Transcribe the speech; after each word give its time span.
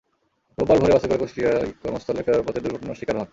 রোববার 0.57 0.77
ভোরে 0.79 0.93
বাসে 0.95 1.07
করে 1.07 1.19
কুষ্টিয়ায় 1.21 1.69
কর্মস্থলে 1.81 2.21
ফেরার 2.25 2.45
পথে 2.47 2.59
দুর্ঘটনার 2.63 2.99
শিকার 2.99 3.15
হন। 3.17 3.27